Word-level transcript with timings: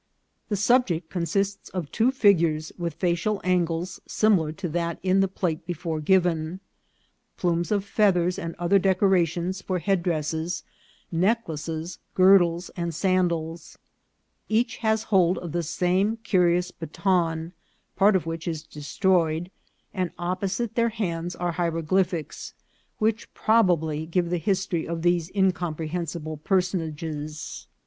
The 0.49 0.55
subject 0.55 1.11
con 1.11 1.25
sists 1.25 1.69
of 1.75 1.91
two 1.91 2.09
figures 2.09 2.71
with 2.75 2.95
facial 2.95 3.39
angles 3.43 4.01
similar 4.07 4.51
to 4.53 4.67
that 4.69 4.97
in 5.03 5.19
the 5.19 5.27
plate 5.27 5.63
before 5.67 5.99
given, 6.01 6.59
plumes 7.37 7.71
of 7.71 7.85
feathers 7.85 8.39
and 8.39 8.55
other 8.57 8.79
decorations 8.79 9.61
for 9.61 9.77
headdresses, 9.77 10.63
necklaces, 11.11 11.99
girdles, 12.15 12.71
and 12.75 12.95
sandals; 12.95 13.77
each 14.49 14.77
has 14.77 15.03
hold 15.03 15.37
of 15.37 15.51
the 15.51 15.61
same 15.61 16.17
curious 16.17 16.71
baton, 16.71 17.53
part 17.95 18.15
of 18.15 18.25
which 18.25 18.47
is 18.47 18.63
destroyed, 18.63 19.51
and 19.93 20.09
opposite 20.17 20.73
their 20.73 20.89
hands 20.89 21.35
are 21.35 21.51
hie 21.51 21.69
roglyphics, 21.69 22.53
which 22.97 23.31
probably 23.35 24.07
give 24.07 24.31
the 24.31 24.39
history 24.39 24.87
of 24.87 25.03
these 25.03 25.29
incomprehensible 25.35 26.37
personages. 26.37 27.67